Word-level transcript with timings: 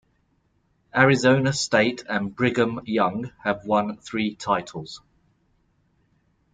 Arizona 0.97 1.53
State 1.53 2.03
and 2.09 2.35
Brigham 2.35 2.81
Young 2.85 3.31
have 3.43 3.67
won 3.67 3.97
three 3.97 4.33
titles. 4.33 4.99